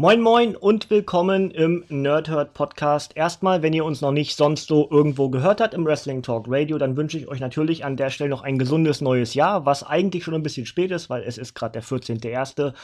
[0.00, 3.16] Moin Moin und willkommen im Nerdhurt Podcast.
[3.16, 6.78] Erstmal, wenn ihr uns noch nicht sonst so irgendwo gehört habt im Wrestling Talk Radio,
[6.78, 10.22] dann wünsche ich euch natürlich an der Stelle noch ein gesundes neues Jahr, was eigentlich
[10.22, 12.74] schon ein bisschen spät ist, weil es ist gerade der 14.01.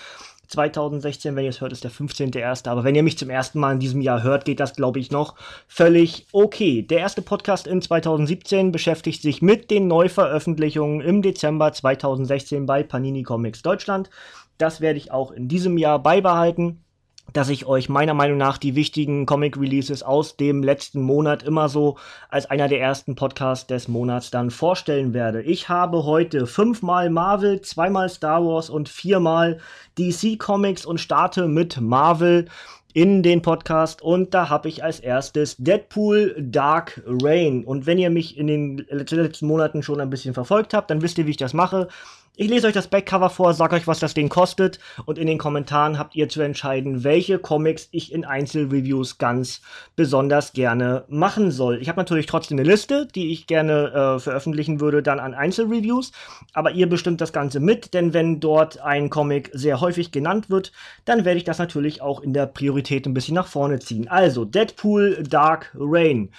[0.49, 2.69] 2016, wenn ihr es hört, ist der 15.01.
[2.69, 5.13] Aber wenn ihr mich zum ersten Mal in diesem Jahr hört, geht das, glaube ich,
[5.13, 5.37] noch
[5.69, 6.83] völlig okay.
[6.83, 13.23] Der erste Podcast in 2017 beschäftigt sich mit den Neuveröffentlichungen im Dezember 2016 bei Panini
[13.23, 14.11] Comics Deutschland.
[14.59, 16.84] Das werde ich auch in diesem Jahr beibehalten
[17.33, 21.97] dass ich euch meiner Meinung nach die wichtigen Comic-Releases aus dem letzten Monat immer so
[22.29, 25.43] als einer der ersten Podcasts des Monats dann vorstellen werde.
[25.43, 29.59] Ich habe heute fünfmal Marvel, zweimal Star Wars und viermal
[29.99, 32.47] DC Comics und starte mit Marvel
[32.95, 37.65] in den Podcast und da habe ich als erstes Deadpool Dark Rain.
[37.65, 41.19] Und wenn ihr mich in den letzten Monaten schon ein bisschen verfolgt habt, dann wisst
[41.19, 41.89] ihr, wie ich das mache.
[42.37, 45.39] Ich lese euch das Backcover vor, sag euch, was das Ding kostet und in den
[45.39, 49.61] Kommentaren habt ihr zu entscheiden, welche Comics ich in Einzelreviews ganz
[49.95, 51.81] besonders gerne machen soll.
[51.81, 56.11] Ich habe natürlich trotzdem eine Liste, die ich gerne äh, veröffentlichen würde dann an Einzelreviews,
[56.55, 60.73] aber ihr bestimmt das Ganze mit, denn wenn dort ein Comic sehr häufig genannt wird,
[61.05, 64.09] dann werde ich das natürlich auch in der Priorität ein bisschen nach vorne ziehen.
[64.09, 66.31] Also Deadpool Dark Rain.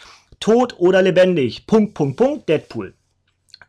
[0.42, 1.66] Tot oder lebendig?
[1.68, 2.94] Punkt, Punkt, Punkt, Deadpool.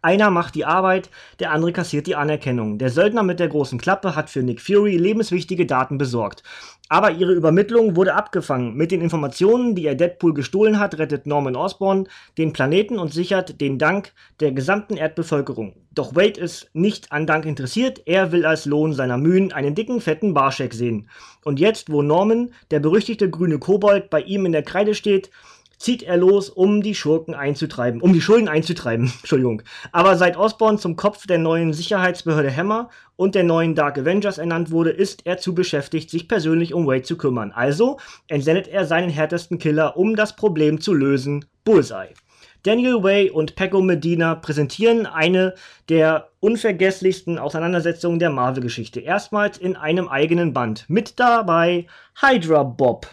[0.06, 2.78] Einer macht die Arbeit, der andere kassiert die Anerkennung.
[2.78, 6.44] Der Söldner mit der großen Klappe hat für Nick Fury lebenswichtige Daten besorgt.
[6.88, 8.76] Aber ihre Übermittlung wurde abgefangen.
[8.76, 12.06] Mit den Informationen, die er Deadpool gestohlen hat, rettet Norman Osborn
[12.38, 15.74] den Planeten und sichert den Dank der gesamten Erdbevölkerung.
[15.90, 20.00] Doch Wade ist nicht an Dank interessiert, er will als Lohn seiner Mühen einen dicken,
[20.00, 21.08] fetten Barscheck sehen.
[21.42, 25.30] Und jetzt, wo Norman, der berüchtigte grüne Kobold, bei ihm in der Kreide steht,
[25.78, 29.62] zieht er los, um die Schurken einzutreiben, um die Schulden einzutreiben, Entschuldigung.
[29.92, 34.70] Aber seit Osborn zum Kopf der neuen Sicherheitsbehörde Hammer und der neuen Dark Avengers ernannt
[34.70, 37.52] wurde, ist er zu beschäftigt, sich persönlich um Wade zu kümmern.
[37.52, 42.14] Also entsendet er seinen härtesten Killer, um das Problem zu lösen, Bullseye.
[42.66, 45.54] Daniel Way und Pecco Medina präsentieren eine
[45.88, 48.98] der unvergesslichsten Auseinandersetzungen der Marvel-Geschichte.
[48.98, 50.84] Erstmals in einem eigenen Band.
[50.88, 51.86] Mit dabei
[52.20, 53.06] Hydra Bob,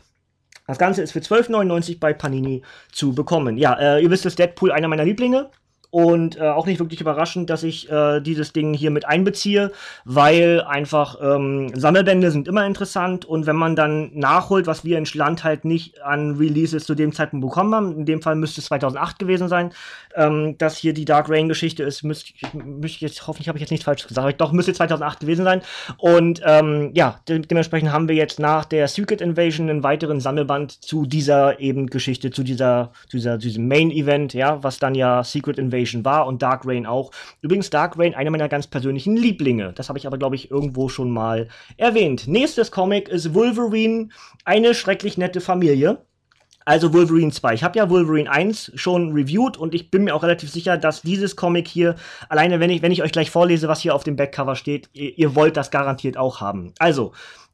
[0.67, 3.57] das Ganze ist für 12,99 bei Panini zu bekommen.
[3.57, 5.49] Ja, äh, ihr wisst, dass Deadpool einer meiner Lieblinge.
[5.93, 9.71] Und äh, auch nicht wirklich überraschend, dass ich äh, dieses Ding hier mit einbeziehe,
[10.05, 13.25] weil einfach ähm, Sammelbände sind immer interessant.
[13.25, 17.13] Und wenn man dann nachholt, was wir in Schland halt nicht an Releases zu dem
[17.13, 19.71] Zeitpunkt bekommen haben, in dem Fall müsste es 2008 gewesen sein,
[20.15, 23.61] ähm, dass hier die Dark Rain Geschichte ist, müsste müsst ich jetzt, hoffentlich habe ich
[23.61, 25.61] jetzt nichts falsch gesagt, aber doch müsste 2008 gewesen sein.
[25.97, 30.71] Und ähm, ja, de dementsprechend haben wir jetzt nach der Secret Invasion einen weiteren Sammelband
[30.71, 34.95] zu dieser eben Geschichte, zu dieser, zu dieser, zu diesem Main Event, ja, was dann
[34.95, 37.11] ja Secret Invasion Invasion war und Dark Rain auch.
[37.41, 39.73] Übrigens Dark Rain einer meiner ganz persönlichen Lieblinge.
[39.73, 42.27] Das habe ich aber, glaube ich, irgendwo schon mal erwähnt.
[42.27, 44.09] Nächstes Comic ist Wolverine,
[44.45, 45.97] eine schrecklich nette Familie.
[46.65, 47.55] Also Wolverine 2.
[47.55, 51.01] Ich habe ja Wolverine 1 schon reviewed und ich bin mir auch relativ sicher, dass
[51.01, 51.95] dieses Comic hier,
[52.29, 55.17] alleine wenn ich, wenn ich euch gleich vorlese, was hier auf dem Backcover steht, ihr,
[55.17, 56.71] ihr wollt das garantiert auch haben.
[56.79, 57.11] Also,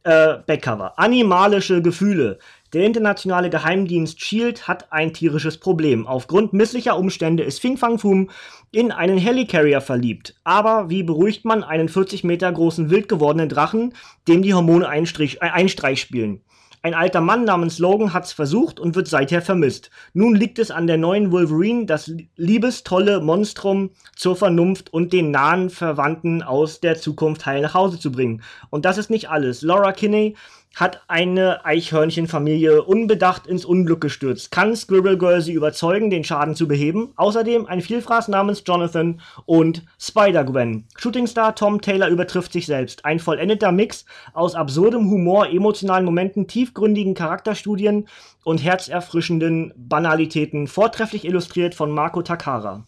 [0.09, 0.97] äh, Backcover.
[0.97, 2.40] Animalische Gefühle.
[2.74, 6.08] Der internationale Geheimdienst Shield hat ein tierisches Problem.
[6.08, 8.31] Aufgrund misslicher Umstände ist Fing Fang Fum
[8.72, 10.36] in einen Helicarrier verliebt.
[10.44, 13.94] Aber wie beruhigt man einen 40 Meter großen wild gewordenen Drachen,
[14.28, 16.42] dem die Hormone einen, Strich, äh, einen Streich spielen?
[16.82, 19.90] Ein alter Mann namens Logan hat's versucht und wird seither vermisst.
[20.14, 25.70] Nun liegt es an der neuen Wolverine, das liebestolle Monstrum zur Vernunft und den nahen
[25.70, 28.44] Verwandten aus der Zukunft heil nach Hause zu bringen.
[28.70, 29.62] Und das ist nicht alles.
[29.62, 30.38] Laura Kinney
[30.75, 34.52] hat eine Eichhörnchenfamilie unbedacht ins Unglück gestürzt.
[34.52, 37.12] Kann Squirrel Girl sie überzeugen, den Schaden zu beheben?
[37.16, 40.85] Außerdem ein Vielfraß namens Jonathan und Spider-Gwen.
[40.97, 43.03] Shootingstar Tom Taylor übertrifft sich selbst.
[43.03, 48.07] Ein vollendeter Mix aus absurdem Humor, emotionalen Momenten, tiefgründigen Charakterstudien
[48.44, 52.86] und herzerfrischenden Banalitäten, vortrefflich illustriert von Marco Takara.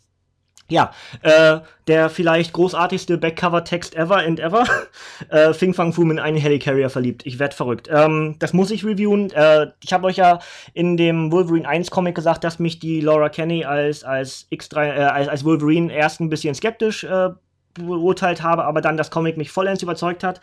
[0.71, 4.63] Ja, äh, der vielleicht großartigste Backcover-Text ever and ever.
[5.29, 7.25] äh, Fing Fang Fu in einen Helicarrier verliebt.
[7.25, 7.89] Ich werd verrückt.
[7.91, 9.31] Ähm, das muss ich reviewen.
[9.31, 10.39] Äh, ich habe euch ja
[10.73, 15.01] in dem Wolverine 1 Comic gesagt, dass mich die Laura Kenny als, als, X3, äh,
[15.01, 17.31] als, als Wolverine erst ein bisschen skeptisch äh,
[17.73, 20.39] beurteilt habe, aber dann das Comic mich vollends überzeugt hat.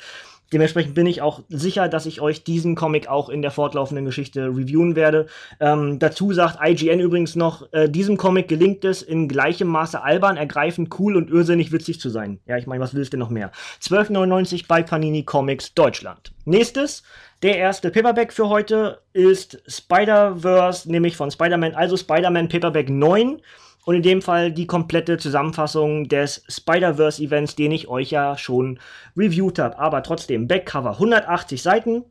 [0.52, 4.46] Dementsprechend bin ich auch sicher, dass ich euch diesen Comic auch in der fortlaufenden Geschichte
[4.46, 5.26] reviewen werde.
[5.60, 10.36] Ähm, dazu sagt IGN übrigens noch, äh, diesem Comic gelingt es in gleichem Maße albern,
[10.36, 12.40] ergreifend, cool und irrsinnig witzig zu sein.
[12.46, 13.52] Ja, ich meine, was willst du noch mehr?
[13.82, 16.32] 12,99 bei Panini Comics Deutschland.
[16.46, 17.02] Nächstes,
[17.42, 23.42] der erste Paperback für heute ist Spider-Verse, nämlich von Spider-Man, also Spider-Man Paperback 9
[23.88, 28.78] und in dem Fall die komplette Zusammenfassung des Spider-Verse-Events, den ich euch ja schon
[29.16, 29.78] reviewed habe.
[29.78, 32.04] Aber trotzdem, Backcover, 180 Seiten,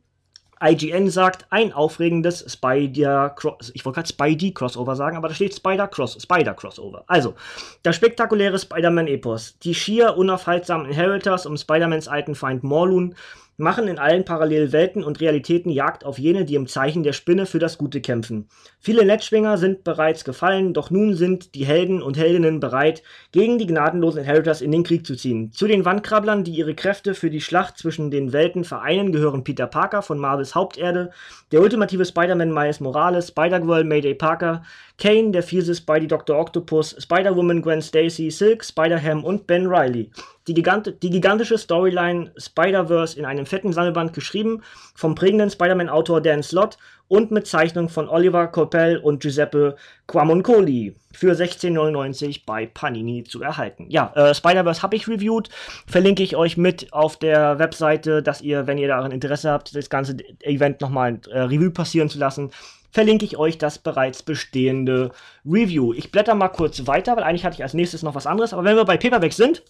[0.60, 3.36] IGN sagt, ein aufregendes Spider
[3.74, 7.04] ich wollte gerade Spidey Crossover sagen, aber da steht Spider Cross Spider Crossover.
[7.06, 7.36] Also,
[7.84, 13.14] das spektakuläre Spider-Man Epos, die schier unaufhaltsamen Inheritors um Spider-Mans alten Feind Morlun
[13.58, 17.58] machen in allen Parallelwelten und Realitäten Jagd auf jene, die im Zeichen der Spinne für
[17.58, 18.48] das Gute kämpfen.
[18.78, 23.02] Viele Netzschwinger sind bereits gefallen, doch nun sind die Helden und Heldinnen bereit,
[23.32, 25.50] gegen die gnadenlosen Inheritors in den Krieg zu ziehen.
[25.50, 29.66] Zu den Wandkrabblern, die ihre Kräfte für die Schlacht zwischen den Welten vereinen, gehören Peter
[29.66, 31.10] Parker von Marvels Haupterde,
[31.50, 34.62] der ultimative Spider-Man Miles Morales, Spider-Girl Mayday Parker,
[34.98, 36.36] Kane, der fiese Spidey Dr.
[36.36, 40.10] Octopus, Spider-Woman Gwen Stacy, Silk, Spider-Ham und Ben Riley.
[40.48, 44.62] Die, Gigant die gigantische Storyline Spider-Verse in einem fetten Sammelband geschrieben
[44.96, 51.32] vom prägenden Spider-Man-Autor Dan Slott und mit Zeichnung von Oliver Coppel und Giuseppe Quamoncoli für
[51.32, 53.86] 16,99 bei Panini zu erhalten.
[53.88, 55.48] Ja, äh, Spider-Verse habe ich reviewed,
[55.86, 59.90] verlinke ich euch mit auf der Webseite, dass ihr, wenn ihr daran Interesse habt, das
[59.90, 62.50] ganze Event nochmal äh, Revue passieren zu lassen,
[62.90, 65.10] verlinke ich euch das bereits bestehende
[65.44, 65.92] Review.
[65.92, 68.52] Ich blätter mal kurz weiter, weil eigentlich hatte ich als nächstes noch was anderes.
[68.52, 69.62] Aber wenn wir bei Paperback sind,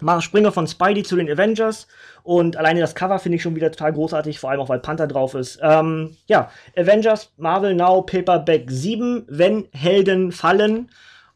[0.00, 1.86] mal springe von Spidey zu den Avengers
[2.22, 5.06] und alleine das Cover finde ich schon wieder total großartig, vor allem auch weil Panther
[5.06, 5.58] drauf ist.
[5.62, 10.90] Ähm, ja, Avengers Marvel Now Paperback 7, wenn Helden fallen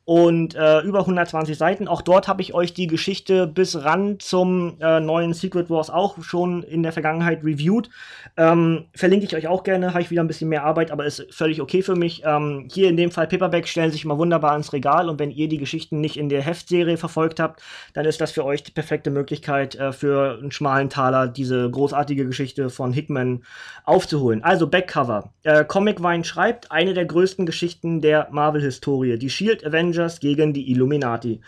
[0.04, 1.88] und äh, über 120 Seiten.
[1.88, 6.22] Auch dort habe ich euch die Geschichte bis ran zum äh, neuen Secret Wars auch
[6.22, 7.88] schon in der Vergangenheit reviewed.
[8.36, 11.26] Ähm, verlinke ich euch auch gerne, habe ich wieder ein bisschen mehr Arbeit, aber ist
[11.30, 12.22] völlig okay für mich.
[12.24, 15.48] Ähm, hier in dem Fall Paperback stellen sich immer wunderbar ins Regal und wenn ihr
[15.48, 17.62] die Geschichten nicht in der Heftserie verfolgt habt,
[17.94, 22.26] dann ist das für euch die perfekte Möglichkeit, äh, für einen schmalen Taler diese großartige
[22.26, 23.42] Geschichte von Hickman
[23.84, 24.44] aufzuholen.
[24.44, 25.32] Also Backcover.
[25.44, 29.18] Äh, Comic Vine schreibt, eine der größten Geschichten der Marvel-Historie.
[29.18, 31.40] Die Shield Avengers Avengers gegen die Illuminati.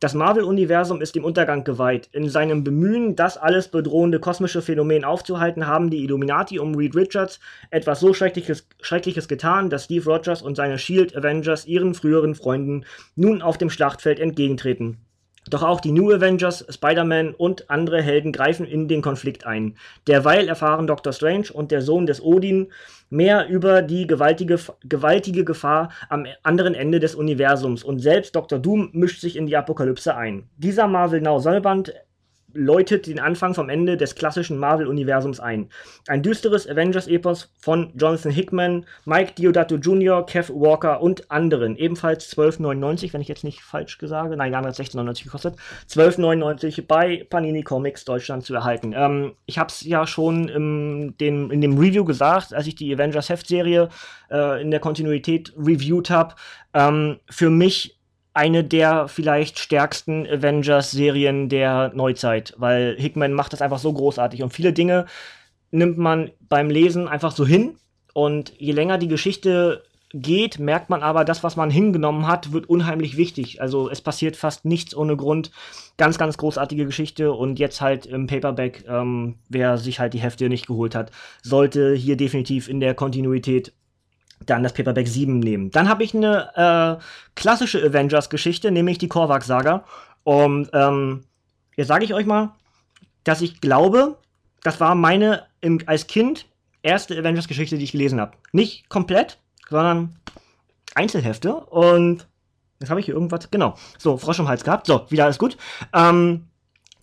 [0.00, 2.08] Das Marvel-Universum ist dem Untergang geweiht.
[2.12, 7.38] In seinem Bemühen, das alles bedrohende kosmische Phänomen aufzuhalten, haben die Illuminati um Reed Richards
[7.70, 12.86] etwas so Schreckliches, Schreckliches getan, dass Steve Rogers und seine Shield Avengers ihren früheren Freunden
[13.14, 14.96] nun auf dem Schlachtfeld entgegentreten.
[15.48, 19.76] Doch auch die New Avengers, Spider-Man und andere Helden greifen in den Konflikt ein.
[20.06, 22.70] Derweil erfahren Doctor Strange und der Sohn des Odin
[23.08, 28.58] mehr über die gewaltige, gewaltige Gefahr am anderen Ende des Universums und selbst Dr.
[28.58, 30.48] Doom mischt sich in die Apokalypse ein.
[30.56, 31.94] Dieser Marvel Now Sammelband
[32.54, 35.68] läutet den Anfang vom Ende des klassischen Marvel-Universums ein.
[36.08, 41.76] Ein düsteres Avengers-Epos von Jonathan Hickman, Mike Diodato Jr., Kev Walker und anderen.
[41.76, 45.56] Ebenfalls 12,99, wenn ich jetzt nicht falsch gesagt Nein, haben jetzt 16,99 gekostet.
[45.88, 48.92] 12,99 bei Panini Comics Deutschland zu erhalten.
[48.94, 52.94] Ähm, ich habe es ja schon im, den, in dem Review gesagt, als ich die
[52.94, 53.88] Avengers-Heftserie
[54.30, 56.34] äh, in der Kontinuität reviewed habe.
[56.74, 57.99] Ähm, für mich
[58.32, 64.52] eine der vielleicht stärksten Avengers-Serien der Neuzeit, weil Hickman macht das einfach so großartig und
[64.52, 65.06] viele Dinge
[65.70, 67.76] nimmt man beim Lesen einfach so hin
[68.14, 69.82] und je länger die Geschichte
[70.12, 73.60] geht, merkt man aber, das, was man hingenommen hat, wird unheimlich wichtig.
[73.60, 75.52] Also es passiert fast nichts ohne Grund.
[75.98, 80.48] Ganz, ganz großartige Geschichte und jetzt halt im Paperback, ähm, wer sich halt die Hefte
[80.48, 81.12] nicht geholt hat,
[81.42, 83.72] sollte hier definitiv in der Kontinuität
[84.46, 85.70] dann das Paperback 7 nehmen.
[85.70, 87.02] Dann habe ich eine äh,
[87.34, 89.84] klassische Avengers-Geschichte, nämlich die Korvac-Saga.
[90.24, 91.24] Und ähm,
[91.76, 92.54] jetzt sage ich euch mal,
[93.24, 94.16] dass ich glaube,
[94.62, 96.46] das war meine im, als Kind
[96.82, 98.32] erste Avengers-Geschichte, die ich gelesen habe.
[98.52, 100.16] Nicht komplett, sondern
[100.94, 101.54] Einzelhefte.
[101.54, 102.26] Und
[102.80, 104.86] jetzt habe ich hier irgendwas, genau, so, Frosch im Hals gehabt.
[104.86, 105.56] So, wieder alles gut.
[105.92, 106.46] Ähm,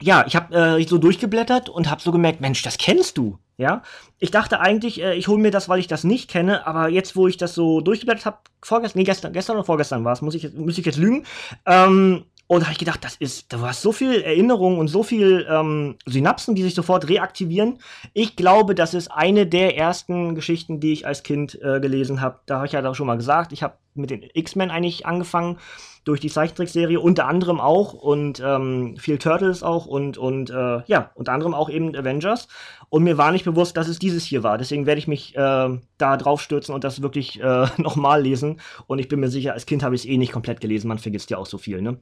[0.01, 3.37] ja, ich habe äh, so durchgeblättert und habe so gemerkt, Mensch, das kennst du.
[3.57, 3.81] Ja,
[4.19, 7.15] ich dachte eigentlich, äh, ich hole mir das, weil ich das nicht kenne, aber jetzt,
[7.15, 10.35] wo ich das so durchgeblättert habe, vorgestern, nee, gestern, gestern oder vorgestern war es, muss
[10.35, 11.25] ich, muss ich jetzt lügen,
[11.65, 15.03] ähm, und da habe ich gedacht, das ist, du hast so viel Erinnerung und so
[15.03, 17.79] viel ähm, Synapsen, die sich sofort reaktivieren.
[18.13, 22.39] Ich glaube, das ist eine der ersten Geschichten, die ich als Kind äh, gelesen habe.
[22.45, 25.57] Da habe ich ja auch schon mal gesagt, ich habe mit den X-Men eigentlich angefangen
[26.05, 31.11] durch die Zeichentrickserie unter anderem auch und ähm, viel Turtles auch und und äh, ja
[31.15, 32.47] unter anderem auch eben Avengers
[32.87, 34.57] und mir war nicht bewusst, dass es dieses hier war.
[34.57, 38.99] Deswegen werde ich mich äh, da drauf stürzen und das wirklich äh, nochmal lesen und
[38.99, 40.87] ich bin mir sicher, als Kind habe ich es eh nicht komplett gelesen.
[40.87, 41.97] Man vergisst ja auch so viel, ne?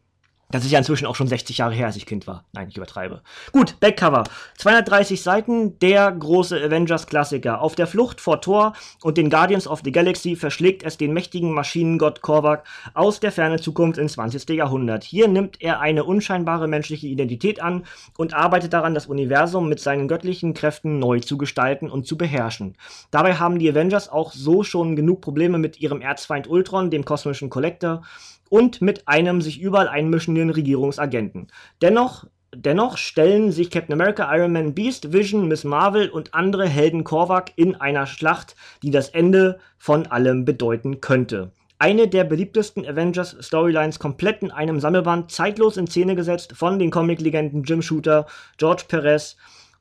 [0.51, 2.45] Das ist ja inzwischen auch schon 60 Jahre her, als ich Kind war.
[2.53, 3.21] Nein, ich übertreibe.
[3.51, 4.25] Gut, Backcover.
[4.59, 7.61] 230 Seiten, der große Avengers-Klassiker.
[7.61, 11.51] Auf der Flucht vor Thor und den Guardians of the Galaxy verschlägt es den mächtigen
[11.51, 14.49] Maschinengott Korvac aus der fernen Zukunft ins 20.
[14.49, 15.03] Jahrhundert.
[15.03, 17.83] Hier nimmt er eine unscheinbare menschliche Identität an
[18.15, 22.75] und arbeitet daran, das Universum mit seinen göttlichen Kräften neu zu gestalten und zu beherrschen.
[23.09, 27.49] Dabei haben die Avengers auch so schon genug Probleme mit ihrem Erzfeind Ultron, dem kosmischen
[27.49, 28.03] Collector,
[28.49, 29.87] und mit einem sich überall
[30.35, 31.47] einmischenden Regierungsagenten.
[31.81, 32.25] Dennoch
[32.55, 37.51] dennoch stellen sich Captain America, Iron Man, Beast, Vision, Miss Marvel und andere Helden Korvac
[37.57, 41.51] in einer Schlacht, die das Ende von allem bedeuten könnte.
[41.79, 47.63] Eine der beliebtesten Avengers-Storylines komplett in einem Sammelband, zeitlos in Szene gesetzt von den Comic-Legenden
[47.63, 48.25] Jim Shooter,
[48.57, 49.35] George Perez,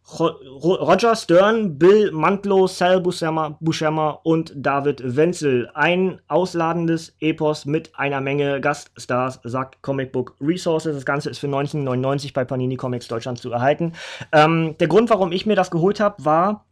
[0.06, 5.70] Roger Stern, Bill Mantlo, Sal Buscema und David Wenzel.
[5.75, 10.94] Ein ausladendes Epos mit einer Menge Gaststars, sagt Comic Book Resources.
[10.94, 13.94] Das Ganze ist für 1999 bei Panini Comics Deutschland zu erhalten.
[14.30, 16.66] Ähm, der Grund, warum ich mir das geholt habe, war,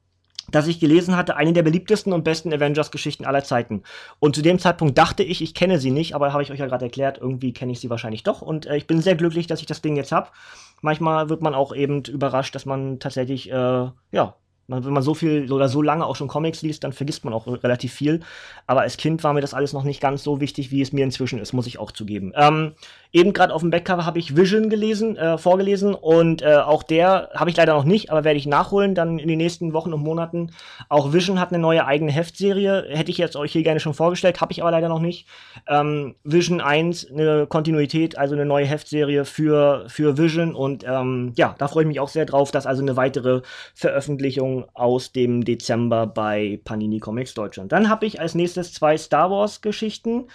[0.53, 3.83] dass ich gelesen hatte, eine der beliebtesten und besten Avengers-Geschichten aller Zeiten.
[4.21, 6.67] Und zu dem Zeitpunkt dachte ich, ich kenne sie nicht, aber habe ich euch ja
[6.67, 8.43] gerade erklärt, irgendwie kenne ich sie wahrscheinlich doch.
[8.43, 10.29] Und äh, ich bin sehr glücklich, dass ich das Ding jetzt habe.
[10.81, 14.35] Manchmal wird man auch eben überrascht, dass man tatsächlich, äh, ja,
[14.69, 17.47] wenn man so viel oder so lange auch schon Comics liest, dann vergisst man auch
[17.47, 18.21] relativ viel.
[18.67, 21.05] Aber als Kind war mir das alles noch nicht ganz so wichtig, wie es mir
[21.05, 22.33] inzwischen ist, muss ich auch zugeben.
[22.37, 22.73] Ähm,
[23.13, 27.31] eben gerade auf dem Backcover habe ich Vision gelesen, äh, vorgelesen und äh, auch der
[27.35, 30.03] habe ich leider noch nicht, aber werde ich nachholen dann in den nächsten Wochen und
[30.03, 30.53] Monaten.
[30.89, 34.41] Auch Vision hat eine neue eigene Heftserie, hätte ich jetzt euch hier gerne schon vorgestellt,
[34.41, 35.27] habe ich aber leider noch nicht.
[35.69, 41.55] Ähm, Vision 1, eine Kontinuität, also eine neue Heftserie für, für Vision und ähm, ja,
[41.59, 43.43] da freue ich mich auch sehr drauf, dass also eine weitere
[43.75, 47.73] Veröffentlichung aus dem Dezember bei Panini Comics Deutschland.
[47.73, 50.27] Dann habe ich als nächstes zwei Star Wars Geschichten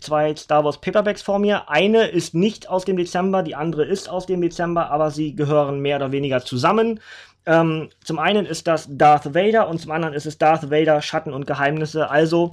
[0.00, 1.68] zwei Star Wars Paperbacks vor mir.
[1.68, 5.80] Eine ist nicht aus dem Dezember, die andere ist aus dem Dezember, aber sie gehören
[5.80, 7.00] mehr oder weniger zusammen.
[7.46, 11.32] Ähm, zum einen ist das Darth Vader und zum anderen ist es Darth Vader Schatten
[11.32, 12.08] und Geheimnisse.
[12.10, 12.52] Also,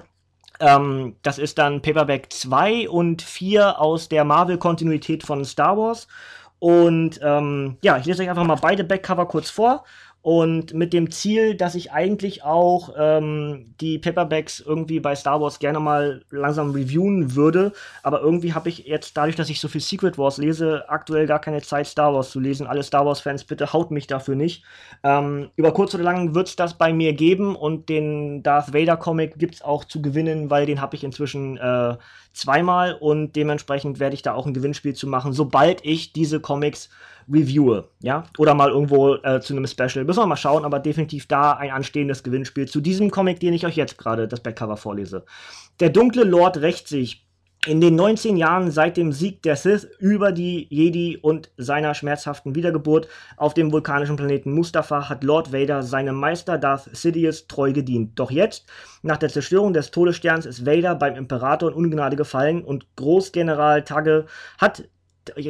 [0.59, 6.07] ähm, das ist dann Paperback 2 und 4 aus der Marvel-Kontinuität von Star Wars.
[6.59, 9.83] Und ähm, ja, ich lese euch einfach mal beide Backcover kurz vor.
[10.21, 15.59] Und mit dem Ziel, dass ich eigentlich auch ähm, die Paperbacks irgendwie bei Star Wars
[15.59, 17.71] gerne mal langsam reviewen würde.
[18.03, 21.39] Aber irgendwie habe ich jetzt dadurch, dass ich so viel Secret Wars lese, aktuell gar
[21.39, 22.67] keine Zeit, Star Wars zu lesen.
[22.67, 24.65] Alle Star Wars-Fans, bitte haut mich dafür nicht.
[25.03, 29.39] Ähm, über kurz oder lang wird es das bei mir geben und den Darth Vader-Comic
[29.39, 31.95] gibt es auch zu gewinnen, weil den habe ich inzwischen äh,
[32.33, 36.89] zweimal und dementsprechend werde ich da auch ein Gewinnspiel zu machen, sobald ich diese Comics
[37.31, 40.05] reviewe, ja, oder mal irgendwo äh, zu einem Special.
[40.05, 43.65] Müssen wir mal schauen, aber definitiv da ein anstehendes Gewinnspiel zu diesem Comic, den ich
[43.65, 45.25] euch jetzt gerade das Backcover vorlese.
[45.79, 47.23] Der dunkle Lord rächt sich.
[47.65, 52.55] In den 19 Jahren seit dem Sieg der Sith über die Jedi und seiner schmerzhaften
[52.55, 58.17] Wiedergeburt auf dem vulkanischen Planeten Mustafa hat Lord Vader seinem Meister Darth Sidious treu gedient.
[58.17, 58.67] Doch jetzt,
[59.01, 64.27] nach der Zerstörung des Todessterns, ist Vader beim Imperator in Ungnade gefallen und Großgeneral Tagge
[64.57, 64.87] hat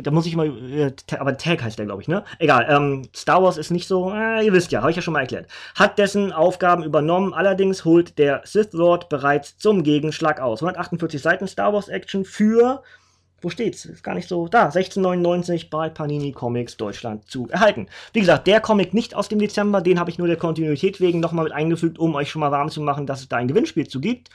[0.01, 2.23] da muss ich mal, äh, aber Tag heißt der, glaube ich, ne?
[2.39, 5.13] Egal, ähm, Star Wars ist nicht so, äh, ihr wisst ja, habe ich ja schon
[5.13, 5.47] mal erklärt.
[5.75, 10.61] Hat dessen Aufgaben übernommen, allerdings holt der Sith Lord bereits zum Gegenschlag aus.
[10.61, 12.83] 148 Seiten Star Wars Action für,
[13.41, 13.85] wo steht's?
[13.85, 17.87] Ist gar nicht so, da, 1699 bei Panini Comics Deutschland zu erhalten.
[18.13, 21.19] Wie gesagt, der Comic nicht aus dem Dezember, den habe ich nur der Kontinuität wegen
[21.19, 23.87] nochmal mit eingefügt, um euch schon mal warm zu machen, dass es da ein Gewinnspiel
[23.87, 24.29] zu gibt.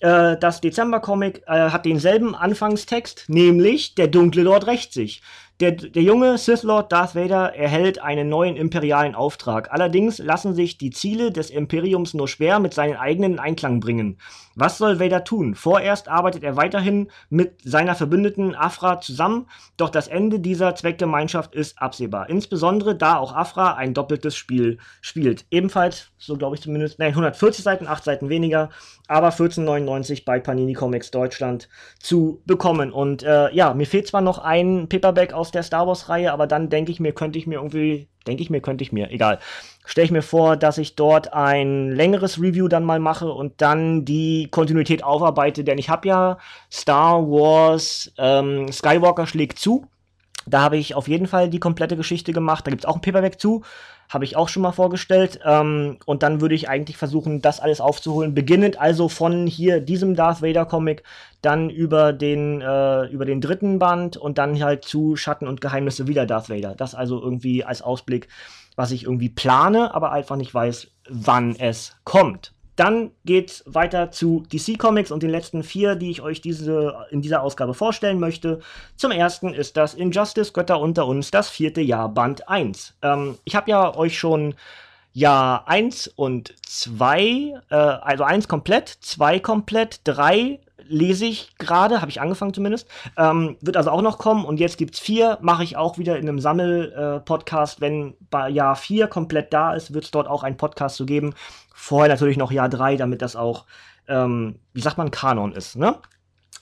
[0.00, 5.22] Äh, das Dezember-Comic äh, hat denselben Anfangstext, nämlich der dunkle Lord rächt sich.
[5.60, 9.72] Der, der junge Sith Lord Darth Vader erhält einen neuen imperialen Auftrag.
[9.72, 14.18] Allerdings lassen sich die Ziele des Imperiums nur schwer mit seinen eigenen in Einklang bringen.
[14.54, 15.54] Was soll Vader tun?
[15.54, 19.46] Vorerst arbeitet er weiterhin mit seiner Verbündeten Afra zusammen,
[19.76, 22.28] doch das Ende dieser Zweckgemeinschaft ist absehbar.
[22.28, 25.46] Insbesondere da auch Afra ein doppeltes Spiel spielt.
[25.50, 28.70] Ebenfalls, so glaube ich zumindest, nein, 140 Seiten, 8 Seiten weniger,
[29.06, 31.68] aber 14,99 bei Panini Comics Deutschland
[32.00, 32.92] zu bekommen.
[32.92, 36.68] Und äh, ja, mir fehlt zwar noch ein Paperback aus der Star Wars-Reihe, aber dann
[36.68, 39.38] denke ich mir, könnte ich mir irgendwie, denke ich mir, könnte ich mir, egal.
[39.84, 44.04] Stelle ich mir vor, dass ich dort ein längeres Review dann mal mache und dann
[44.04, 46.38] die Kontinuität aufarbeite, denn ich habe ja
[46.70, 49.86] Star Wars ähm, Skywalker schlägt zu.
[50.50, 52.66] Da habe ich auf jeden Fall die komplette Geschichte gemacht.
[52.66, 53.62] Da gibt es auch ein Paperback zu
[54.08, 55.40] habe ich auch schon mal vorgestellt.
[55.44, 58.34] Ähm, und dann würde ich eigentlich versuchen, das alles aufzuholen.
[58.34, 61.02] Beginnend also von hier diesem Darth Vader Comic,
[61.42, 66.06] dann über den, äh, über den dritten Band und dann halt zu Schatten und Geheimnisse
[66.06, 66.74] wieder Darth Vader.
[66.74, 68.28] Das also irgendwie als Ausblick,
[68.76, 72.54] was ich irgendwie plane, aber einfach nicht weiß, wann es kommt.
[72.78, 77.20] Dann geht's weiter zu DC Comics und den letzten vier, die ich euch diese, in
[77.22, 78.60] dieser Ausgabe vorstellen möchte.
[78.94, 82.94] Zum ersten ist das Injustice Götter unter uns, das vierte Jahr Band 1.
[83.02, 84.54] Ähm, ich habe ja euch schon
[85.18, 92.10] Jahr 1 und 2, äh, also 1 komplett, 2 komplett, 3 lese ich gerade, habe
[92.10, 92.88] ich angefangen zumindest.
[93.16, 96.16] Ähm, wird also auch noch kommen und jetzt gibt es vier, mache ich auch wieder
[96.18, 97.78] in einem Sammel-Podcast.
[97.78, 101.04] Äh, Wenn bei Jahr 4 komplett da ist, wird es dort auch einen Podcast zu
[101.04, 101.34] geben.
[101.74, 103.66] Vorher natürlich noch Jahr 3, damit das auch,
[104.06, 105.76] ähm, wie sagt man, Kanon ist.
[105.76, 105.96] Ne?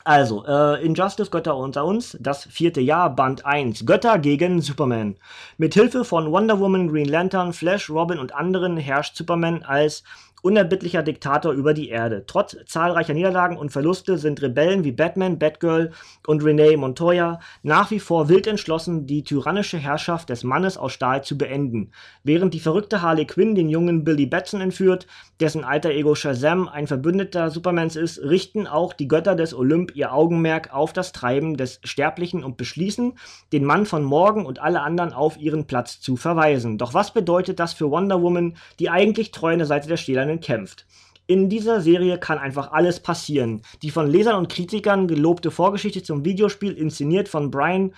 [0.07, 3.87] Also, äh, Injustice Götter unter uns, das vierte Jahr, Band 1.
[3.87, 5.17] Götter gegen Superman.
[5.59, 10.05] Mit Hilfe von Wonder Woman, Green Lantern, Flash, Robin und anderen herrscht Superman als
[10.47, 12.23] unerbittlicher Diktator über die Erde.
[12.25, 15.91] Trotz zahlreicher Niederlagen und Verluste sind Rebellen wie Batman, Batgirl
[16.25, 21.25] und Renee Montoya nach wie vor wild entschlossen, die tyrannische Herrschaft des Mannes aus Stahl
[21.25, 21.91] zu beenden.
[22.23, 25.09] Während die verrückte Harley Quinn den jungen Billy Batson entführt,
[25.41, 30.13] dessen alter Ego Shazam ein Verbündeter Supermans ist, richten auch die Götter des Olymp ihr
[30.13, 33.15] Augenmerk auf das Treiben des Sterblichen und beschließen,
[33.53, 36.79] den Mann von morgen und alle anderen auf ihren Platz zu verweisen.
[36.79, 40.36] Doch was bedeutet das für Wonder Woman, die eigentlich treu an der Seite der Stählernen
[40.41, 40.87] kämpft?
[41.29, 43.63] In dieser Serie kann einfach alles passieren.
[43.83, 47.95] Die von Lesern und Kritikern gelobte Vorgeschichte zum Videospiel, inszeniert von Brian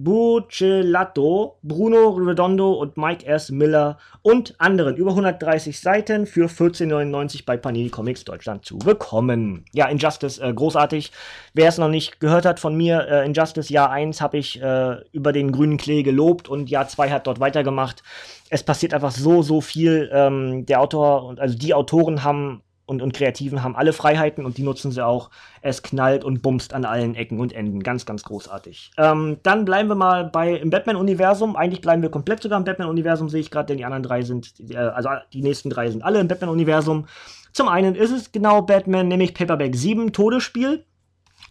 [0.00, 3.50] Buccellato, Bruno Redondo und Mike S.
[3.50, 9.64] Miller und anderen über 130 Seiten für 14,99 bei Panini Comics Deutschland zu bekommen.
[9.72, 11.10] Ja, Injustice, äh, großartig.
[11.52, 14.98] Wer es noch nicht gehört hat von mir, äh, Injustice Jahr 1 habe ich äh,
[15.10, 18.04] über den grünen Klee gelobt und Jahr 2 hat dort weitergemacht.
[18.50, 20.08] Es passiert einfach so, so viel.
[20.12, 24.62] Ähm, der Autor also die Autoren haben und, und Kreativen haben alle Freiheiten und die
[24.62, 25.30] nutzen sie auch.
[25.60, 27.82] Es knallt und bumst an allen Ecken und Enden.
[27.82, 28.92] Ganz, ganz großartig.
[28.96, 31.54] Ähm, dann bleiben wir mal bei im Batman-Universum.
[31.54, 34.54] Eigentlich bleiben wir komplett sogar im Batman-Universum, sehe ich gerade, denn die anderen drei sind,
[34.70, 37.06] äh, also die nächsten drei sind alle im Batman-Universum.
[37.52, 40.86] Zum einen ist es genau Batman, nämlich Paperback 7, Todesspiel.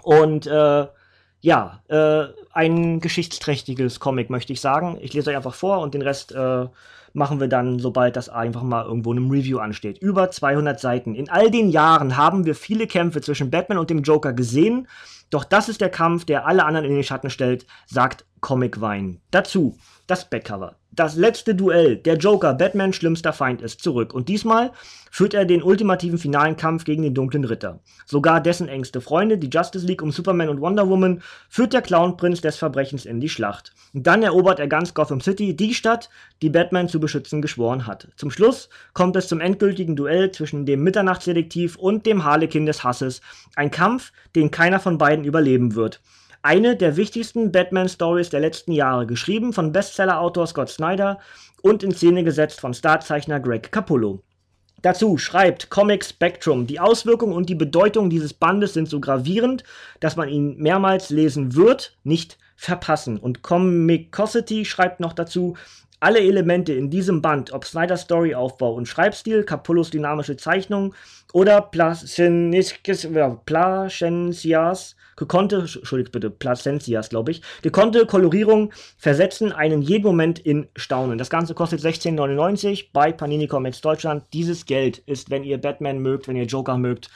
[0.02, 0.88] Und äh,
[1.42, 2.26] ja, äh,
[2.58, 4.98] ein geschichtsträchtiges Comic, möchte ich sagen.
[5.00, 6.66] Ich lese euch einfach vor und den Rest äh,
[7.14, 10.00] machen wir dann, sobald das einfach mal irgendwo in einem Review ansteht.
[10.00, 11.14] Über 200 Seiten.
[11.14, 14.88] In all den Jahren haben wir viele Kämpfe zwischen Batman und dem Joker gesehen,
[15.30, 19.20] doch das ist der Kampf, der alle anderen in den Schatten stellt, sagt Comic Wein.
[19.32, 20.76] Dazu das Backcover.
[20.94, 24.16] Das letzte Duell, der Joker, Batmans schlimmster Feind, ist zurück.
[24.16, 24.72] Und diesmal
[25.12, 27.82] führt er den ultimativen finalen Kampf gegen den dunklen Ritter.
[28.08, 32.42] Sogar dessen engste Freunde, die Justice League um Superman und Wonder Woman, führt der Clownprinz
[32.42, 33.74] des Verbrechens in die Schlacht.
[33.94, 36.10] Und dann erobert er ganz Gotham City, die Stadt,
[36.42, 38.08] die Batman zu beschützen geschworen hat.
[38.16, 43.22] Zum Schluss kommt es zum endgültigen Duell zwischen dem Mitternachtsdetektiv und dem Harlekin des Hasses.
[43.56, 46.02] Ein Kampf, den keiner von beiden überleben wird
[46.48, 51.20] eine der wichtigsten Batman-Stories der letzten Jahre, geschrieben von Bestseller-Autor Scott Snyder
[51.62, 54.24] und in Szene gesetzt von Starzeichner Greg Capullo.
[54.82, 59.64] Dazu schreibt Comic Spectrum, die Auswirkungen und die Bedeutung dieses Bandes sind so gravierend,
[60.00, 63.18] dass man ihn mehrmals lesen wird, nicht verpassen.
[63.18, 65.58] Und Comicosity schreibt noch dazu,
[66.00, 70.94] alle Elemente in diesem Band, ob Snyder Story Aufbau und Schreibstil, Capullos dynamische Zeichnung
[71.34, 72.78] oder Placencias
[75.18, 81.18] gekonnte, entschuldigt bitte, Placentias, glaube ich, gekonnte Kolorierung versetzen einen jeden Moment in Staunen.
[81.18, 84.24] Das Ganze kostet 16,99 bei Panini Comics Deutschland.
[84.32, 87.10] Dieses Geld ist, wenn ihr Batman mögt, wenn ihr Joker mögt,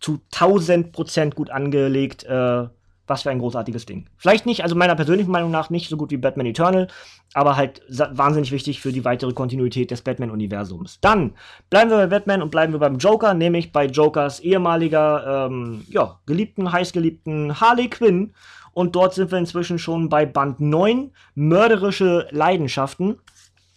[0.00, 2.24] zu 1000% gut angelegt.
[2.24, 2.68] Äh,
[3.08, 4.06] was für ein großartiges Ding.
[4.16, 6.88] Vielleicht nicht, also meiner persönlichen Meinung nach nicht so gut wie Batman Eternal,
[7.34, 10.98] aber halt wahnsinnig wichtig für die weitere Kontinuität des Batman-Universums.
[11.00, 11.34] Dann
[11.70, 16.18] bleiben wir bei Batman und bleiben wir beim Joker, nämlich bei Jokers ehemaliger, ähm, ja,
[16.26, 18.32] geliebten, heißgeliebten Harley Quinn.
[18.72, 23.18] Und dort sind wir inzwischen schon bei Band 9, mörderische Leidenschaften.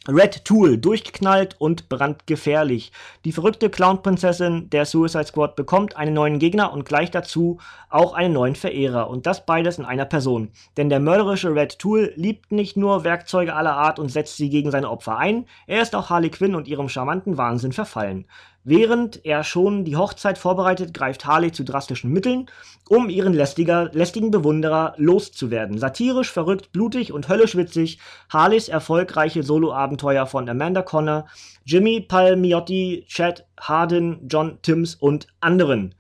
[0.08, 2.92] Red Tool, durchgeknallt und brandgefährlich.
[3.24, 8.34] Die verrückte Clown-Prinzessin der Suicide Squad bekommt einen neuen Gegner und gleich dazu auch einen
[8.34, 9.12] neuen Verehrer.
[9.12, 10.50] Und das beides in einer Person.
[10.76, 14.72] Denn der mörderische Red Tool liebt nicht nur Werkzeuge aller Art und setzt sie gegen
[14.72, 18.26] seine Opfer ein, er ist auch Harley Quinn und ihrem charmanten Wahnsinn verfallen.
[18.63, 22.45] Während er schon die Hochzeit vorbereitet, greift Harley zu drastischen Mitteln,
[22.88, 25.80] um ihren lästiger, lästigen Bewunderer loszuwerden.
[25.80, 31.26] Satirisch, verrückt, blutig und höllisch witzig, Harleys erfolgreiche Solo-Abenteuer von Amanda Connor,
[31.65, 35.95] Jimmy Palmiotti, Chad Harden, John Timms und anderen.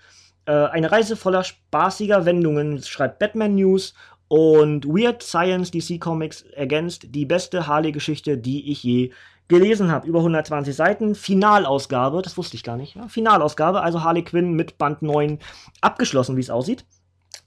[0.45, 3.95] Äh, eine Reise voller spaßiger Wendungen, schreibt Batman News
[4.27, 9.11] und Weird Science DC Comics ergänzt die beste Harley-Geschichte, die ich je
[9.51, 10.07] gelesen habe.
[10.07, 11.13] Über 120 Seiten.
[11.13, 12.95] Finalausgabe, das wusste ich gar nicht.
[12.95, 13.07] Ja?
[13.07, 15.37] Finalausgabe, also Harley Quinn mit Band 9
[15.81, 16.85] abgeschlossen, wie es aussieht.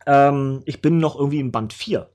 [0.07, 2.09] Ähm, ich bin noch irgendwie in Band 4.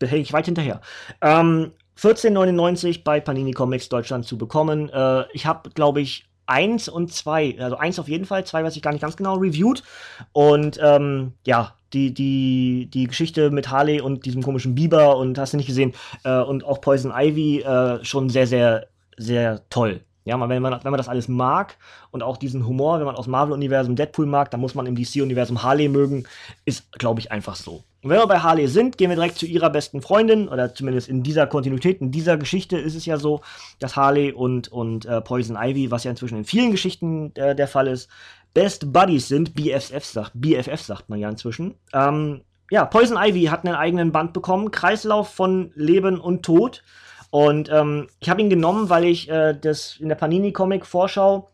[0.00, 0.80] Da hänge ich weit hinterher.
[1.20, 4.88] Ähm, 14,99 bei Panini Comics Deutschland zu bekommen.
[4.88, 8.74] Äh, ich habe, glaube ich, eins und zwei, also eins auf jeden Fall, zwei weiß
[8.74, 9.84] ich gar nicht ganz genau, reviewed.
[10.32, 15.52] Und ähm, ja, die, die, die Geschichte mit Harley und diesem komischen Biber und hast
[15.52, 15.92] du nicht gesehen,
[16.24, 18.88] äh, und auch Poison Ivy äh, schon sehr, sehr
[19.20, 20.00] sehr toll.
[20.24, 21.76] Ja, wenn man, wenn man das alles mag
[22.10, 25.62] und auch diesen Humor, wenn man aus Marvel-Universum Deadpool mag, dann muss man im DC-Universum
[25.62, 26.24] Harley mögen.
[26.66, 27.84] Ist, glaube ich, einfach so.
[28.02, 31.08] Und wenn wir bei Harley sind, gehen wir direkt zu ihrer besten Freundin, oder zumindest
[31.08, 33.40] in dieser Kontinuität, in dieser Geschichte ist es ja so,
[33.78, 37.68] dass Harley und, und äh, Poison Ivy, was ja inzwischen in vielen Geschichten äh, der
[37.68, 38.08] Fall ist,
[38.52, 41.74] Best Buddies sind, BFF sagt, BFF sagt man ja inzwischen.
[41.92, 46.82] Ähm, ja, Poison Ivy hat einen eigenen Band bekommen, Kreislauf von Leben und Tod.
[47.30, 51.48] Und ähm, ich habe ihn genommen, weil ich äh, das in der Panini-Comic-Vorschau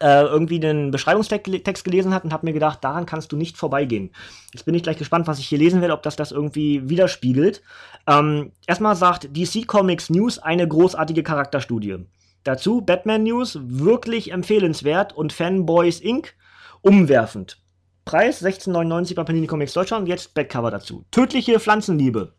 [0.00, 4.10] äh, irgendwie den Beschreibungstext gelesen habe und habe mir gedacht, daran kannst du nicht vorbeigehen.
[4.52, 7.62] Jetzt bin ich gleich gespannt, was ich hier lesen werde, ob das das irgendwie widerspiegelt.
[8.08, 11.98] Ähm, erstmal sagt DC Comics News eine großartige Charakterstudie.
[12.42, 16.34] Dazu Batman News wirklich empfehlenswert und Fanboys Inc.
[16.80, 17.58] umwerfend.
[18.04, 20.08] Preis 16,99 bei Panini Comics Deutschland.
[20.08, 21.04] Jetzt Backcover dazu.
[21.12, 22.32] Tödliche Pflanzenliebe.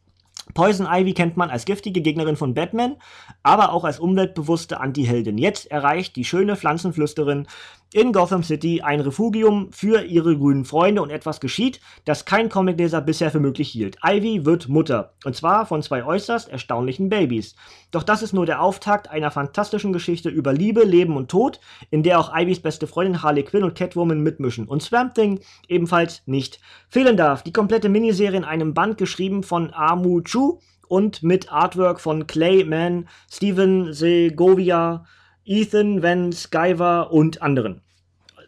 [0.53, 2.97] Poison Ivy kennt man als giftige Gegnerin von Batman,
[3.43, 5.37] aber auch als umweltbewusste Antiheldin.
[5.37, 7.47] Jetzt erreicht die schöne Pflanzenflüsterin
[7.93, 13.01] in Gotham City ein Refugium für ihre grünen Freunde und etwas geschieht, das kein Comicleser
[13.01, 13.97] bisher für möglich hielt.
[14.03, 15.13] Ivy wird Mutter.
[15.23, 17.55] Und zwar von zwei äußerst erstaunlichen Babys.
[17.91, 21.59] Doch das ist nur der Auftakt einer fantastischen Geschichte über Liebe, Leben und Tod,
[21.91, 24.67] in der auch Ivys beste Freundin Harley Quinn und Catwoman mitmischen.
[24.67, 27.43] Und Swamp Thing ebenfalls nicht fehlen darf.
[27.43, 32.63] Die komplette Miniserie in einem Band geschrieben von Amu Chu und mit Artwork von Clay
[32.63, 35.05] Mann, Steven Segovia,
[35.45, 37.82] Ethan, Vance, Guyver und anderen.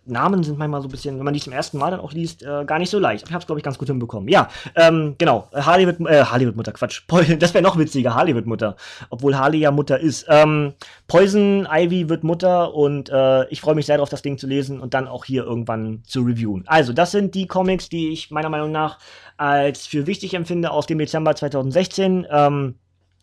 [0.06, 2.44] Namen sind manchmal so ein bisschen, wenn man die zum ersten Mal dann auch liest,
[2.44, 3.26] äh, gar nicht so leicht.
[3.28, 4.30] Ich habe es, glaube ich, ganz gut hinbekommen.
[4.30, 5.48] Ja, ähm, genau.
[5.54, 7.04] Harley wird, äh, Harley wird Mutter, Quatsch.
[7.40, 8.16] Das wäre noch witziger.
[8.16, 8.76] Harley wird Mutter.
[9.10, 10.26] Obwohl Harley ja Mutter ist.
[10.30, 10.74] Ähm,
[11.08, 14.80] Poison Ivy wird Mutter und äh, ich freue mich sehr darauf, das Ding zu lesen
[14.80, 16.64] und dann auch hier irgendwann zu reviewen.
[16.68, 19.00] Also, das sind die Comics, die ich meiner Meinung nach
[19.38, 22.28] als für wichtig empfinde aus dem Dezember 2016.
[22.30, 22.76] Ähm,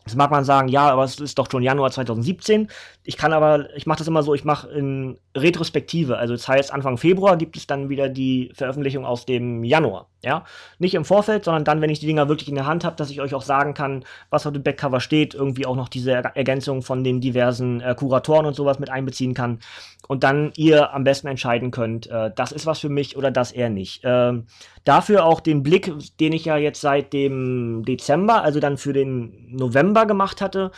[0.04, 2.68] Jetzt mag man sagen, ja, aber es ist doch schon Januar 2017.
[3.04, 6.18] Ich kann aber, ich mache das immer so, ich mache in Retrospektive.
[6.18, 10.08] Also das heißt, Anfang Februar gibt es dann wieder die Veröffentlichung aus dem Januar.
[10.24, 10.44] Ja,
[10.78, 13.10] nicht im Vorfeld, sondern dann, wenn ich die Dinger wirklich in der Hand habe, dass
[13.10, 16.82] ich euch auch sagen kann, was auf dem Backcover steht, irgendwie auch noch diese Ergänzung
[16.82, 19.58] von den diversen äh, Kuratoren und sowas mit einbeziehen kann
[20.06, 23.50] und dann ihr am besten entscheiden könnt, äh, das ist was für mich oder das
[23.50, 24.02] eher nicht.
[24.04, 24.46] Ähm,
[24.84, 29.48] dafür auch den Blick, den ich ja jetzt seit dem Dezember, also dann für den
[29.50, 30.70] November gemacht hatte,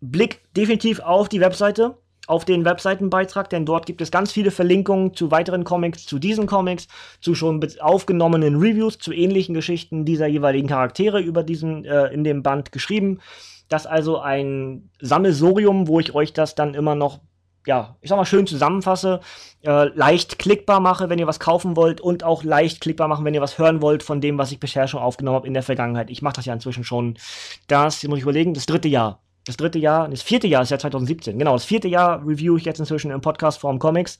[0.00, 1.96] Blick definitiv auf die Webseite
[2.30, 6.46] auf den Webseitenbeitrag, denn dort gibt es ganz viele Verlinkungen zu weiteren Comics, zu diesen
[6.46, 6.86] Comics,
[7.20, 12.42] zu schon aufgenommenen Reviews, zu ähnlichen Geschichten dieser jeweiligen Charaktere über diesen äh, in dem
[12.42, 13.20] Band geschrieben.
[13.68, 17.20] Das also ein Sammelsorium, wo ich euch das dann immer noch
[17.66, 19.20] ja, ich sag mal, schön zusammenfasse,
[19.66, 23.34] äh, leicht klickbar mache, wenn ihr was kaufen wollt und auch leicht klickbar machen, wenn
[23.34, 26.08] ihr was hören wollt von dem, was ich bisher schon aufgenommen habe in der Vergangenheit.
[26.08, 27.18] Ich mache das ja inzwischen schon,
[27.66, 30.78] das, muss ich überlegen, das dritte Jahr das dritte Jahr, das vierte Jahr ist ja
[30.78, 31.38] 2017.
[31.38, 34.18] Genau, das vierte Jahr review ich jetzt inzwischen in Podcast-Form Comics.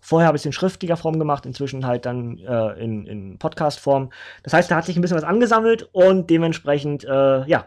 [0.00, 4.10] Vorher habe ich es in schriftlicher Form gemacht, inzwischen halt dann äh, in, in Podcast-Form.
[4.44, 7.66] Das heißt, da hat sich ein bisschen was angesammelt und dementsprechend, äh, ja,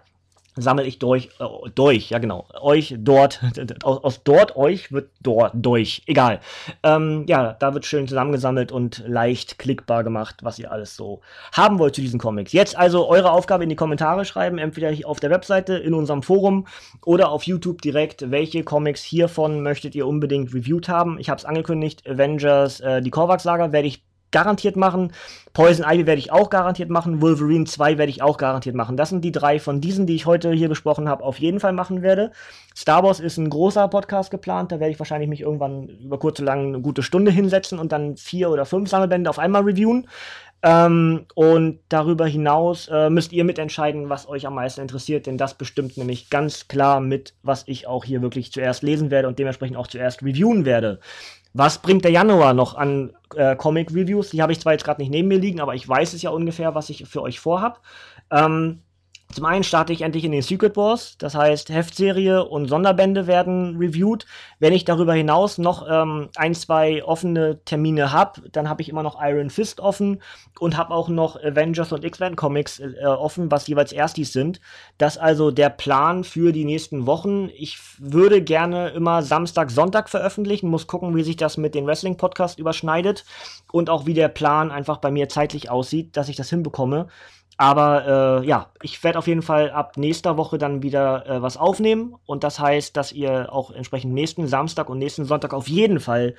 [0.55, 3.41] sammle ich durch, äh, durch, ja genau, euch dort,
[3.83, 6.39] aus, aus dort euch wird dort durch, egal.
[6.83, 11.21] Ähm, ja, da wird schön zusammengesammelt und leicht klickbar gemacht, was ihr alles so
[11.53, 12.51] haben wollt zu diesen Comics.
[12.51, 16.67] Jetzt also eure Aufgabe in die Kommentare schreiben, entweder auf der Webseite, in unserem Forum
[17.05, 21.17] oder auf YouTube direkt, welche Comics hiervon möchtet ihr unbedingt reviewed haben.
[21.19, 25.11] Ich habe es angekündigt, Avengers, äh, die Korvax-Saga werde ich garantiert machen.
[25.53, 27.21] Poison Ivy werde ich auch garantiert machen.
[27.21, 28.97] Wolverine 2 werde ich auch garantiert machen.
[28.97, 31.73] Das sind die drei von diesen, die ich heute hier besprochen habe, auf jeden Fall
[31.73, 32.31] machen werde.
[32.75, 34.71] Star Wars ist ein großer Podcast geplant.
[34.71, 37.91] Da werde ich wahrscheinlich mich irgendwann über kurz oder lang eine gute Stunde hinsetzen und
[37.91, 40.07] dann vier oder fünf Sammelbände auf einmal reviewen.
[40.63, 45.55] Ähm, und darüber hinaus äh, müsst ihr mitentscheiden, was euch am meisten interessiert, denn das
[45.55, 49.77] bestimmt nämlich ganz klar mit, was ich auch hier wirklich zuerst lesen werde und dementsprechend
[49.77, 50.99] auch zuerst reviewen werde.
[51.53, 54.29] Was bringt der Januar noch an äh, Comic-Reviews?
[54.29, 56.29] Die habe ich zwar jetzt gerade nicht neben mir liegen, aber ich weiß es ja
[56.29, 57.81] ungefähr, was ich für euch vorhab.
[58.31, 58.81] Ähm,
[59.33, 63.77] zum einen starte ich endlich in den Secret Wars, das heißt Heftserie und Sonderbände werden
[63.77, 64.25] reviewed.
[64.59, 69.03] Wenn ich darüber hinaus noch ähm, ein, zwei offene Termine habe, dann habe ich immer
[69.03, 70.21] noch Iron Fist offen
[70.59, 74.59] und habe auch noch Avengers und X-Men Comics äh, offen, was jeweils Erstis sind.
[74.97, 77.49] Das ist also der Plan für die nächsten Wochen.
[77.55, 82.17] Ich würde gerne immer Samstag, Sonntag veröffentlichen, muss gucken, wie sich das mit dem Wrestling
[82.17, 83.25] Podcast überschneidet
[83.71, 87.07] und auch wie der Plan einfach bei mir zeitlich aussieht, dass ich das hinbekomme.
[87.61, 91.57] Aber äh, ja, ich werde auf jeden Fall ab nächster Woche dann wieder äh, was
[91.57, 92.15] aufnehmen.
[92.25, 96.33] Und das heißt, dass ihr auch entsprechend nächsten Samstag und nächsten Sonntag auf jeden Fall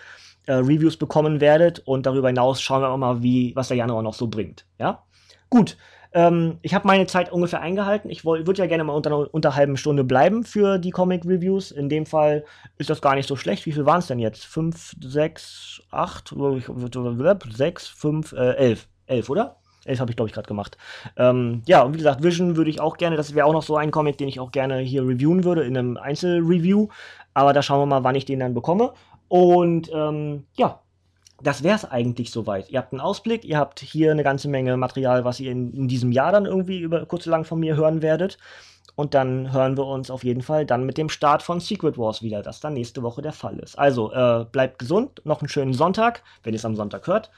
[0.46, 1.78] äh, Reviews bekommen werdet.
[1.78, 4.66] Und darüber hinaus schauen wir auch mal, wie, was der Januar noch so bringt.
[4.80, 5.04] Ja?
[5.48, 5.76] Gut,
[6.12, 8.11] ähm, ich habe meine Zeit ungefähr eingehalten.
[8.11, 11.70] Ich würde ja gerne mal unter, unter halben Stunde bleiben für die Comic-Reviews.
[11.70, 12.44] In dem Fall
[12.78, 13.64] ist das gar nicht so schlecht.
[13.64, 14.44] Wie viel waren es denn jetzt?
[14.44, 16.35] Fünf, sechs, acht,
[17.52, 18.88] sechs, fünf, äh, elf.
[19.06, 19.62] Elf, oder?
[19.85, 20.79] Elf habe ich, glaube ich, gerade gemacht.
[21.16, 23.77] Ähm, ja, und wie gesagt, Vision würde ich auch gerne, das wäre auch noch so
[23.77, 26.88] ein Comic, den ich auch gerne hier reviewen würde, in einem Einzelreview.
[27.35, 28.92] Aber da schauen wir mal, wann ich den dann bekomme.
[29.29, 30.81] Und ähm, ja,
[31.42, 32.71] das wäre es eigentlich soweit.
[32.71, 35.88] Ihr habt einen Ausblick, ihr habt hier eine ganze Menge Material, was ihr in, in
[35.88, 38.38] diesem Jahr dann irgendwie über kurz oder lang von mir hören werdet.
[38.94, 42.22] Und dann hören wir uns auf jeden Fall dann mit dem Start von Secret Wars
[42.22, 43.78] wieder, das dann nächste Woche der Fall ist.
[43.78, 47.31] Also äh, bleibt gesund, noch einen schönen Sonntag, wenn ihr es am Sonntag hört.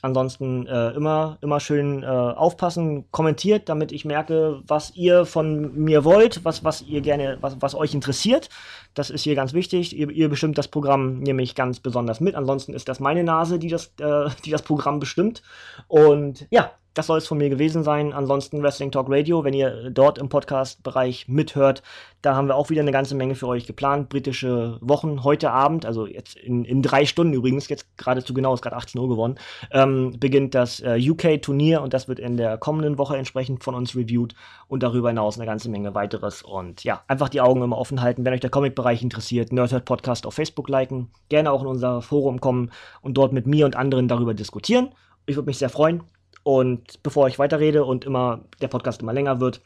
[0.00, 6.04] Ansonsten äh, immer, immer schön äh, aufpassen, kommentiert, damit ich merke, was ihr von mir
[6.04, 8.48] wollt, was, was ihr gerne, was, was euch interessiert.
[8.94, 9.96] Das ist hier ganz wichtig.
[9.96, 12.34] Ihr, ihr bestimmt das Programm nämlich ganz besonders mit.
[12.34, 15.42] Ansonsten ist das meine Nase, die das, äh, die das Programm bestimmt.
[15.86, 18.12] Und ja, das soll es von mir gewesen sein.
[18.12, 21.82] Ansonsten Wrestling Talk Radio, wenn ihr dort im Podcast-Bereich mithört,
[22.20, 24.08] da haben wir auch wieder eine ganze Menge für euch geplant.
[24.08, 28.62] Britische Wochen heute Abend, also jetzt in, in drei Stunden übrigens, jetzt geradezu genau, ist
[28.62, 29.36] gerade 18 Uhr geworden,
[29.72, 33.96] ähm, beginnt das äh, UK-Turnier und das wird in der kommenden Woche entsprechend von uns
[33.96, 34.34] reviewed
[34.68, 36.42] und darüber hinaus eine ganze Menge weiteres.
[36.42, 39.52] Und ja, einfach die Augen immer offen halten, wenn euch der Comic-Bereich interessiert.
[39.52, 43.66] Nerdhurt Podcast auf Facebook liken, gerne auch in unser Forum kommen und dort mit mir
[43.66, 44.90] und anderen darüber diskutieren.
[45.26, 46.02] Ich würde mich sehr freuen.
[46.42, 49.60] Und bevor ich weiterrede und immer der Podcast immer länger wird,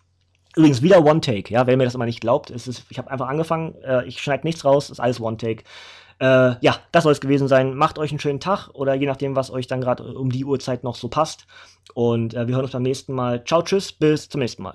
[0.56, 3.10] übrigens wieder One Take, ja, wer mir das immer nicht glaubt, ist es, ich habe
[3.10, 5.64] einfach angefangen, äh, ich schneide nichts raus, ist alles One Take.
[6.18, 7.74] Äh, ja, das soll es gewesen sein.
[7.74, 10.82] Macht euch einen schönen Tag oder je nachdem, was euch dann gerade um die Uhrzeit
[10.82, 11.46] noch so passt.
[11.94, 13.44] Und äh, wir hören uns beim nächsten Mal.
[13.44, 14.74] Ciao, tschüss, bis zum nächsten Mal.